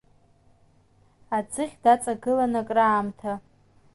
[1.37, 3.33] Аӡыхь даҵагылан акраамҭа.